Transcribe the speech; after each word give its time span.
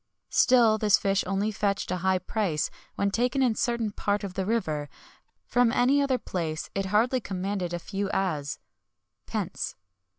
Still 0.31 0.79
this 0.79 0.97
fish 0.97 1.23
only 1.27 1.51
fetched 1.51 1.91
a 1.91 1.97
high 1.97 2.17
price 2.17 2.71
when 2.95 3.11
taken 3.11 3.43
in 3.43 3.51
a 3.51 3.55
certain 3.55 3.91
part 3.91 4.23
of 4.23 4.33
the 4.33 4.47
river; 4.47 4.89
from 5.45 5.71
any 5.71 6.01
other 6.01 6.17
place 6.17 6.71
it 6.73 6.87
hardly 6.87 7.19
commanded 7.21 7.71
a 7.71 7.77
few 7.77 8.09
as 8.11 8.57
(pence). 9.27 9.75